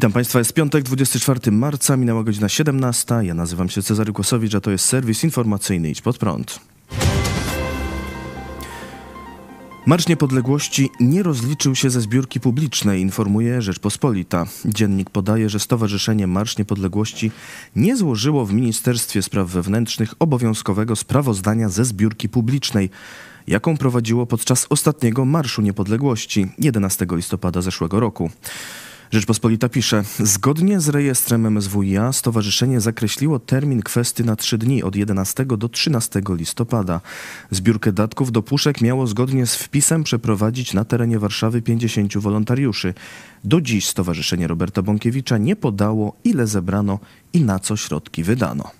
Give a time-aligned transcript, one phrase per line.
[0.00, 3.14] Witam Państwa, jest piątek, 24 marca, minęła godzina 17.
[3.22, 6.60] Ja nazywam się Cezary Kłosowicz, a to jest serwis informacyjny Idź Pod Prąd.
[9.86, 14.46] Marsz Niepodległości nie rozliczył się ze zbiórki publicznej, informuje Rzeczpospolita.
[14.64, 17.30] Dziennik podaje, że Stowarzyszenie Marsz Niepodległości
[17.76, 22.90] nie złożyło w Ministerstwie Spraw Wewnętrznych obowiązkowego sprawozdania ze zbiórki publicznej,
[23.46, 28.30] jaką prowadziło podczas ostatniego Marszu Niepodległości 11 listopada zeszłego roku.
[29.12, 35.44] Rzeczpospolita pisze, zgodnie z rejestrem MSWiA stowarzyszenie zakreśliło termin kwestii na trzy dni od 11
[35.44, 37.00] do 13 listopada.
[37.50, 42.94] Zbiórkę datków do puszek miało zgodnie z wpisem przeprowadzić na terenie Warszawy 50 wolontariuszy.
[43.44, 46.98] Do dziś Stowarzyszenie Roberta Bąkiewicza nie podało, ile zebrano
[47.32, 48.70] i na co środki wydano.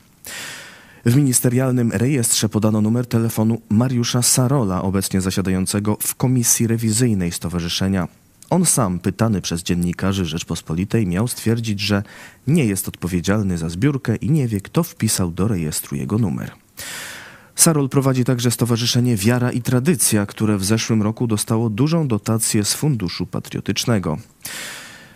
[1.05, 8.20] W ministerialnym rejestrze podano numer telefonu Mariusza Sarola, obecnie zasiadającego w komisji rewizyjnej stowarzyszenia.
[8.51, 12.03] On sam, pytany przez dziennikarzy Rzeczpospolitej, miał stwierdzić, że
[12.47, 16.51] nie jest odpowiedzialny za zbiórkę i nie wie, kto wpisał do rejestru jego numer.
[17.55, 22.75] Sarol prowadzi także Stowarzyszenie Wiara i Tradycja, które w zeszłym roku dostało dużą dotację z
[22.75, 24.19] Funduszu Patriotycznego.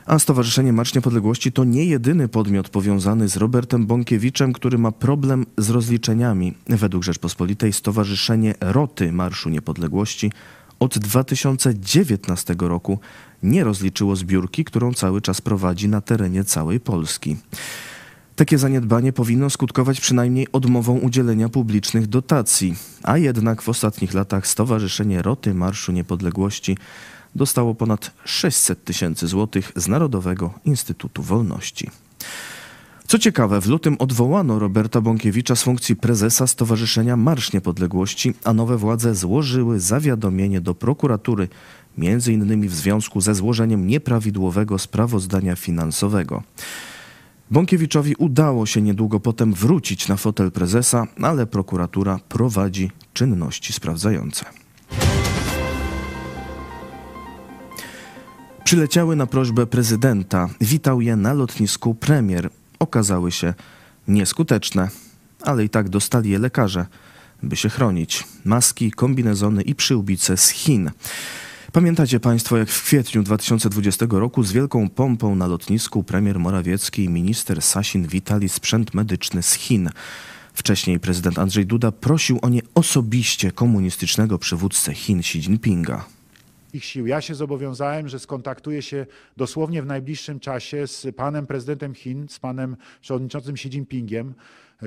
[0.06, 5.46] A Stowarzyszenie Marsz Niepodległości to nie jedyny podmiot powiązany z Robertem Bąkiewiczem, który ma problem
[5.58, 6.54] z rozliczeniami.
[6.66, 10.32] Według Rzeczpospolitej Stowarzyszenie Roty Marszu Niepodległości
[10.84, 12.98] od 2019 roku
[13.42, 17.36] nie rozliczyło zbiórki, którą cały czas prowadzi na terenie całej Polski.
[18.36, 25.22] Takie zaniedbanie powinno skutkować przynajmniej odmową udzielenia publicznych dotacji, a jednak w ostatnich latach Stowarzyszenie
[25.22, 26.76] Roty Marszu Niepodległości
[27.34, 31.90] dostało ponad 600 tysięcy złotych z Narodowego Instytutu Wolności.
[33.14, 38.76] Co ciekawe, w lutym odwołano Roberta Bąkiewicza z funkcji prezesa Stowarzyszenia Marsz Niepodległości, a nowe
[38.76, 41.48] władze złożyły zawiadomienie do prokuratury,
[41.98, 46.42] między innymi w związku ze złożeniem nieprawidłowego sprawozdania finansowego.
[47.50, 54.44] Bąkiewiczowi udało się niedługo potem wrócić na fotel prezesa, ale prokuratura prowadzi czynności sprawdzające.
[58.64, 60.48] Przyleciały na prośbę prezydenta.
[60.60, 62.50] Witał je na lotnisku premier
[62.84, 63.54] okazały się
[64.08, 64.88] nieskuteczne,
[65.42, 66.86] ale i tak dostali je lekarze,
[67.42, 68.24] by się chronić.
[68.44, 70.90] Maski, kombinezony i przyłbice z Chin.
[71.72, 77.08] Pamiętacie Państwo, jak w kwietniu 2020 roku z wielką pompą na lotnisku premier Morawiecki i
[77.08, 79.90] minister Sasin witali sprzęt medyczny z Chin.
[80.54, 86.04] Wcześniej prezydent Andrzej Duda prosił o nie osobiście komunistycznego przywódcę Chin Xi Jinpinga
[86.74, 87.06] ich sił.
[87.06, 92.38] Ja się zobowiązałem, że skontaktuję się dosłownie w najbliższym czasie z panem prezydentem Chin, z
[92.38, 94.34] panem przewodniczącym Xi Jinpingiem,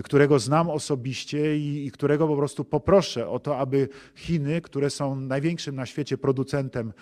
[0.04, 5.16] którego znam osobiście i, i, którego po prostu poproszę o to, aby Chiny, które są
[5.16, 6.94] największym na świecie producentem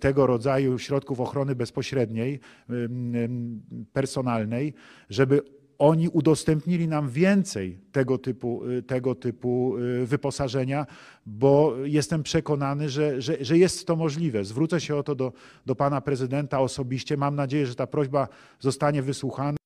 [0.00, 2.40] tego rodzaju środków ochrony bezpośredniej,
[3.92, 4.74] personalnej,
[5.10, 5.42] żeby
[5.78, 10.86] oni udostępnili nam więcej tego typu, y, tego typu y, wyposażenia,
[11.26, 14.44] bo jestem przekonany, że, że, że jest to możliwe.
[14.44, 15.32] Zwrócę się o to do,
[15.66, 17.16] do pana prezydenta osobiście.
[17.16, 18.28] Mam nadzieję, że ta prośba
[18.60, 19.56] zostanie wysłuchana.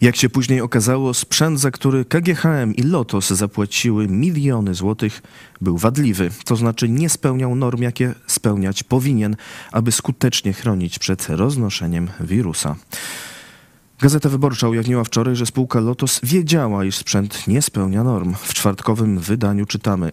[0.00, 5.22] Jak się później okazało, sprzęt, za który KGHM i Lotos zapłaciły miliony złotych,
[5.60, 9.36] był wadliwy, to znaczy nie spełniał norm, jakie spełniać powinien,
[9.72, 12.76] aby skutecznie chronić przed roznoszeniem wirusa.
[14.00, 18.34] Gazeta Wyborcza ujawniła wczoraj, że spółka Lotos wiedziała, iż sprzęt nie spełnia norm.
[18.34, 20.12] W czwartkowym wydaniu czytamy.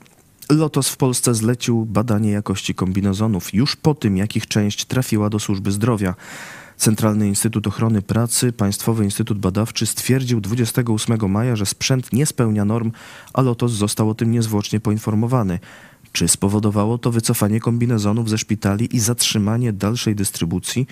[0.49, 5.39] Lotos w Polsce zlecił badanie jakości kombinezonów już po tym, jak ich część trafiła do
[5.39, 6.15] służby zdrowia.
[6.77, 12.91] Centralny Instytut Ochrony Pracy, Państwowy Instytut Badawczy stwierdził 28 maja, że sprzęt nie spełnia norm,
[13.33, 15.59] a Lotos został o tym niezwłocznie poinformowany.
[16.11, 20.87] Czy spowodowało to wycofanie kombinezonów ze szpitali i zatrzymanie dalszej dystrybucji?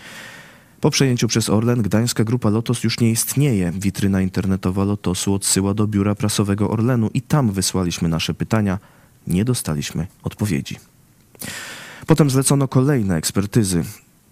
[0.82, 3.72] Po przejęciu przez Orlen gdańska grupa Lotos już nie istnieje.
[3.76, 8.80] Witryna internetowa Lotosu odsyła do biura prasowego Orlenu i tam wysłaliśmy nasze pytania.
[9.28, 10.76] Nie dostaliśmy odpowiedzi.
[12.08, 13.84] Potem zlecono kolejne ekspertyzy.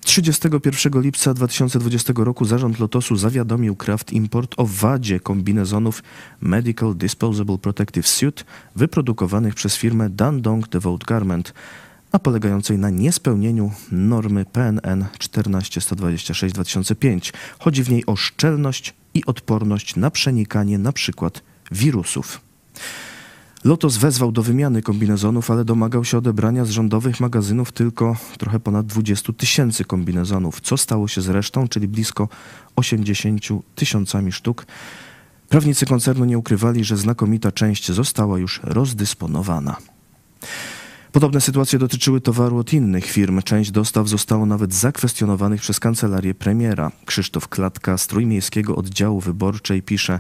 [0.02, 6.04] 31 lipca 2020 roku zarząd Lotosu zawiadomił Kraft Import o wadzie kombinezonów
[6.42, 11.54] Medical Disposable Protective Suit wyprodukowanych przez firmę Dandong Devote Garment
[12.12, 17.34] a polegającej na niespełnieniu normy PNN 14126-2005.
[17.60, 21.30] Chodzi w niej o szczelność i odporność na przenikanie np.
[21.72, 22.42] wirusów.
[23.64, 28.86] Lotos wezwał do wymiany kombinezonów, ale domagał się odebrania z rządowych magazynów tylko trochę ponad
[28.86, 30.62] 20 tysięcy kombinezonów.
[30.62, 32.30] Co stało się z resztą, czyli blisko
[32.76, 33.42] 80
[33.76, 34.66] tysiącami sztuk?
[35.50, 39.76] Prawnicy koncernu nie ukrywali, że znakomita część została już rozdysponowana.
[41.12, 43.42] Podobne sytuacje dotyczyły towaru od innych firm.
[43.42, 46.92] Część dostaw zostało nawet zakwestionowanych przez kancelarię premiera.
[47.06, 50.20] Krzysztof Klatka z Trójmiejskiego Oddziału Wyborczej pisze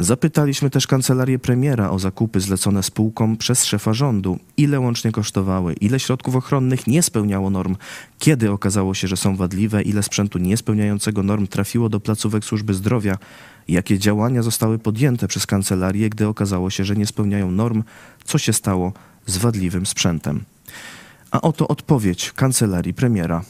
[0.00, 4.38] Zapytaliśmy też kancelarię premiera o zakupy zlecone spółkom przez szefa rządu.
[4.56, 7.76] Ile łącznie kosztowały, ile środków ochronnych nie spełniało norm,
[8.18, 13.18] kiedy okazało się, że są wadliwe, ile sprzętu niespełniającego norm trafiło do placówek służby zdrowia,
[13.68, 17.82] jakie działania zostały podjęte przez kancelarię, gdy okazało się, że nie spełniają norm,
[18.24, 18.92] co się stało
[19.26, 20.44] z wadliwym sprzętem.
[21.30, 23.44] A oto odpowiedź kancelarii premiera.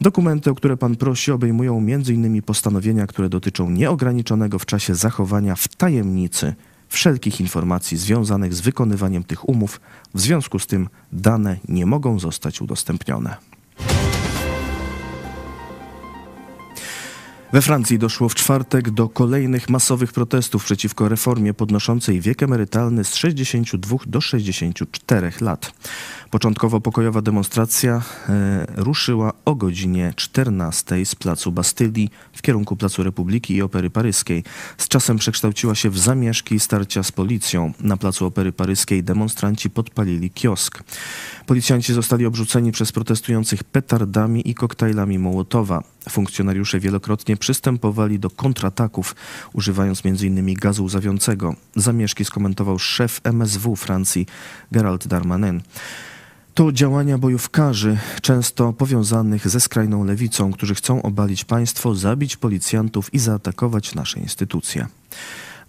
[0.00, 2.42] Dokumenty, o które pan prosi, obejmują m.in.
[2.42, 6.54] postanowienia, które dotyczą nieograniczonego w czasie zachowania w tajemnicy
[6.88, 9.80] wszelkich informacji związanych z wykonywaniem tych umów.
[10.14, 13.49] W związku z tym dane nie mogą zostać udostępnione.
[17.52, 23.14] We Francji doszło w czwartek do kolejnych masowych protestów przeciwko reformie podnoszącej wiek emerytalny z
[23.14, 25.72] 62 do 64 lat.
[26.30, 33.54] Początkowo pokojowa demonstracja e, ruszyła o godzinie 14 z placu Bastylii w kierunku Placu Republiki
[33.54, 34.44] i Opery Paryskiej.
[34.78, 37.72] Z czasem przekształciła się w zamieszki i starcia z policją.
[37.80, 40.82] Na Placu Opery Paryskiej demonstranci podpalili kiosk.
[41.46, 45.82] Policjanci zostali obrzuceni przez protestujących petardami i koktajlami Mołotowa.
[46.08, 49.14] Funkcjonariusze wielokrotnie przystępowali do kontrataków,
[49.52, 50.54] używając m.in.
[50.54, 51.54] gazu łzawiącego.
[51.76, 54.26] Zamieszki skomentował szef MSW Francji
[54.72, 55.62] Gerald Darmanin.
[56.54, 63.18] To działania bojówkarzy, często powiązanych ze skrajną lewicą, którzy chcą obalić państwo, zabić policjantów i
[63.18, 64.86] zaatakować nasze instytucje.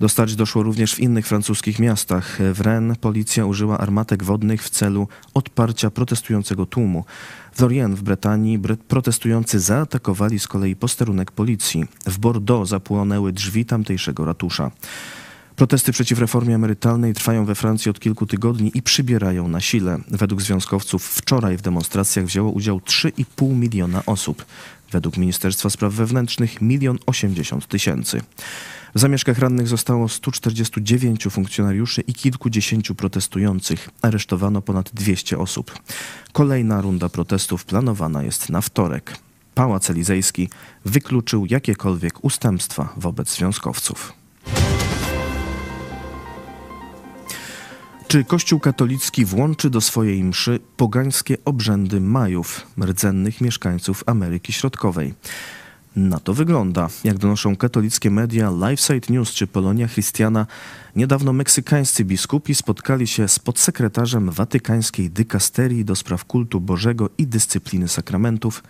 [0.01, 2.39] Do starć doszło również w innych francuskich miastach.
[2.53, 7.06] W Rennes policja użyła armatek wodnych w celu odparcia protestującego tłumu.
[7.53, 11.86] W Lorient w Brytanii protestujący zaatakowali z kolei posterunek policji.
[12.06, 14.71] W Bordeaux zapłonęły drzwi tamtejszego ratusza.
[15.56, 20.00] Protesty przeciw reformie emerytalnej trwają we Francji od kilku tygodni i przybierają na sile.
[20.07, 24.45] Według związkowców wczoraj w demonstracjach wzięło udział 3,5 miliona osób.
[24.92, 28.21] Według Ministerstwa Spraw Wewnętrznych milion osiemdziesiąt tysięcy.
[28.95, 33.89] W zamieszkach rannych zostało 149 funkcjonariuszy i kilkudziesięciu protestujących.
[34.01, 35.79] Aresztowano ponad 200 osób.
[36.31, 39.17] Kolejna runda protestów planowana jest na wtorek.
[39.55, 40.49] Pałac Elizejski
[40.85, 44.13] wykluczył jakiekolwiek ustępstwa wobec związkowców.
[48.07, 55.13] Czy Kościół katolicki włączy do swojej mszy pogańskie obrzędy Majów, rdzennych mieszkańców Ameryki Środkowej?
[55.95, 56.89] Na to wygląda.
[57.03, 60.47] Jak donoszą katolickie media LifeSite News czy Polonia Christiana,
[60.95, 67.88] niedawno meksykańscy biskupi spotkali się z podsekretarzem watykańskiej dykasterii do spraw kultu Bożego i dyscypliny
[67.88, 68.63] sakramentów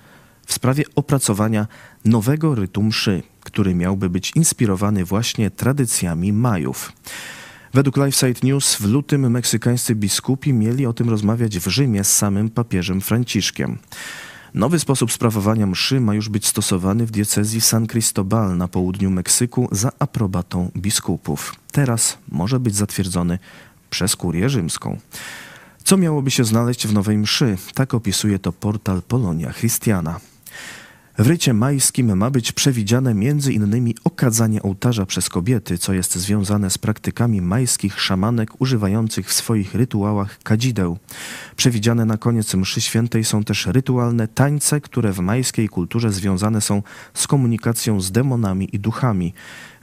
[0.45, 1.67] w sprawie opracowania
[2.05, 6.93] nowego rytu mszy, który miałby być inspirowany właśnie tradycjami Majów.
[7.73, 12.49] Według LifeSite News w lutym meksykańscy biskupi mieli o tym rozmawiać w Rzymie z samym
[12.49, 13.77] papieżem Franciszkiem.
[14.53, 19.69] Nowy sposób sprawowania mszy ma już być stosowany w diecezji San Cristobal na południu Meksyku
[19.71, 21.55] za aprobatą biskupów.
[21.71, 23.39] Teraz może być zatwierdzony
[23.89, 24.97] przez kurię rzymską.
[25.83, 27.57] Co miałoby się znaleźć w nowej mszy?
[27.73, 30.19] Tak opisuje to portal Polonia Christiana.
[31.17, 36.69] W rycie majskim ma być przewidziane między innymi okadzanie ołtarza przez kobiety, co jest związane
[36.69, 40.97] z praktykami majskich szamanek używających w swoich rytuałach kadzideł.
[41.55, 46.83] Przewidziane na koniec mszy świętej są też rytualne tańce, które w majskiej kulturze związane są
[47.13, 49.33] z komunikacją z demonami i duchami.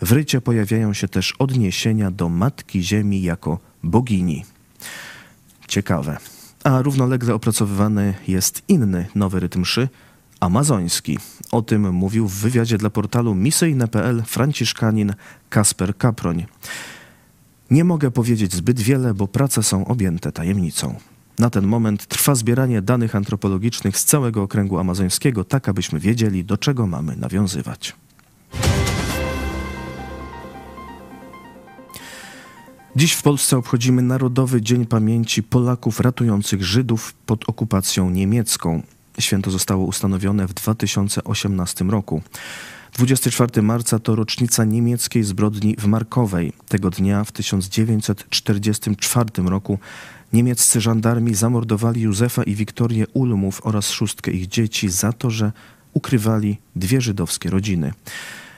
[0.02, 4.44] W rycie pojawiają się też odniesienia do Matki Ziemi jako bogini.
[5.66, 6.16] Ciekawe.
[6.64, 9.88] A równolegle opracowywany jest inny nowy rytm mszy–
[10.40, 11.18] amazoński.
[11.52, 15.14] O tym mówił w wywiadzie dla portalu misyjne.pl franciszkanin
[15.49, 16.47] Kasper Kaproń.
[17.71, 20.95] Nie mogę powiedzieć zbyt wiele, bo prace są objęte tajemnicą.
[21.38, 26.59] Na ten moment trwa zbieranie danych antropologicznych z całego okręgu amazońskiego, tak abyśmy wiedzieli, do
[26.59, 27.97] czego mamy nawiązywać.
[32.97, 38.83] Dziś w Polsce obchodzimy Narodowy Dzień Pamięci Polaków ratujących Żydów pod okupacją niemiecką.
[39.19, 42.23] Święto zostało ustanowione w 2018 roku.
[42.93, 46.53] 24 marca to rocznica niemieckiej zbrodni w Markowej.
[46.69, 49.79] Tego dnia w 1944 roku
[50.33, 55.53] niemieccy żandarmi zamordowali Józefa i Wiktorię Ulmów oraz szóstkę ich dzieci za to, że
[55.93, 57.93] ukrywali dwie żydowskie rodziny.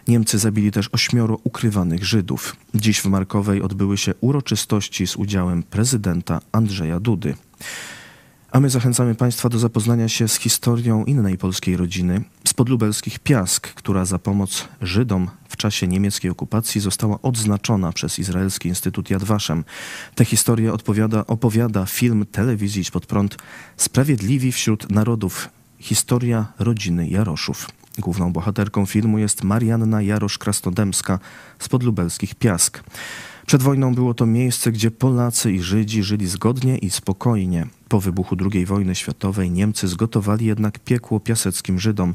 [0.08, 2.56] Niemcy zabili też ośmioro ukrywanych Żydów.
[2.74, 7.34] Dziś w Markowej odbyły się uroczystości z udziałem prezydenta Andrzeja Dudy.
[8.52, 13.18] A my zachęcamy Państwa do zapoznania się z historią innej polskiej rodziny, z spod lubelskich
[13.18, 19.24] Piask, która za pomoc Żydom w czasie niemieckiej okupacji została odznaczona przez Izraelski Instytut Yad
[19.24, 19.64] Vashem.
[20.14, 23.36] Tę historię odpowiada, opowiada film telewizji pod prąd
[23.76, 25.48] Sprawiedliwi wśród narodów.
[25.78, 27.68] Historia rodziny Jaroszów.
[27.98, 31.18] Główną bohaterką filmu jest Marianna Jarosz-Krasnodębska
[31.58, 32.82] z podlubelskich Piask.
[33.46, 37.66] Przed wojną było to miejsce, gdzie Polacy i Żydzi żyli zgodnie i spokojnie.
[37.90, 42.14] Po wybuchu II wojny światowej Niemcy zgotowali jednak piekło piaseckim Żydom.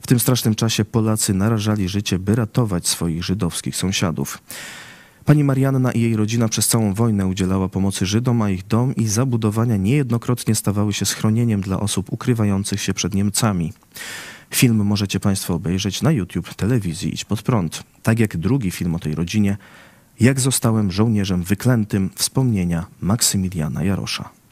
[0.00, 4.38] W tym strasznym czasie Polacy narażali życie, by ratować swoich żydowskich sąsiadów.
[5.24, 9.06] Pani Marianna i jej rodzina przez całą wojnę udzielała pomocy Żydom, a ich dom i
[9.06, 13.72] zabudowania niejednokrotnie stawały się schronieniem dla osób ukrywających się przed Niemcami.
[14.50, 17.82] Film możecie Państwo obejrzeć na YouTube telewizji Idź Pod Prąd.
[18.02, 19.56] Tak jak drugi film o tej rodzinie,
[20.20, 24.43] Jak zostałem żołnierzem wyklętym, wspomnienia Maksymiliana Jarosza.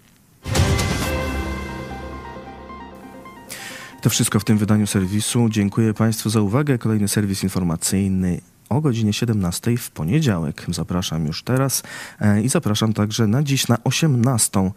[4.02, 5.48] To wszystko w tym wydaniu serwisu.
[5.48, 6.78] Dziękuję Państwu za uwagę.
[6.78, 10.66] Kolejny serwis informacyjny o godzinie 17 w poniedziałek.
[10.68, 11.82] Zapraszam już teraz
[12.20, 14.70] e, i zapraszam także na dziś na 18.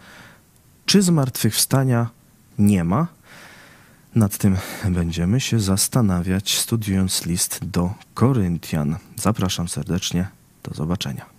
[0.85, 2.09] Czy zmartwychwstania
[2.59, 3.07] nie ma?
[4.15, 4.57] Nad tym
[4.89, 8.95] będziemy się zastanawiać, studiując list do Koryntian.
[9.15, 10.27] Zapraszam serdecznie.
[10.63, 11.34] Do zobaczenia.